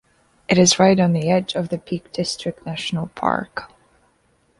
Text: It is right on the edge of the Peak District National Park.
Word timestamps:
It 0.49 0.57
is 0.57 0.79
right 0.79 0.99
on 0.99 1.13
the 1.13 1.29
edge 1.29 1.53
of 1.53 1.69
the 1.69 1.77
Peak 1.77 2.11
District 2.11 2.65
National 2.65 3.09
Park. 3.13 3.69